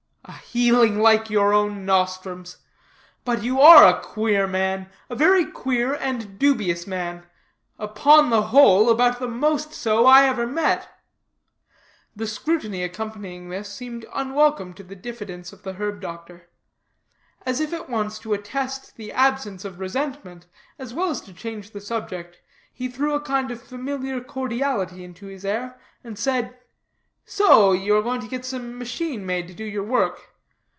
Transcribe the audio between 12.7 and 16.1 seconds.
accompanying this seemed unwelcome to the diffidence of the herb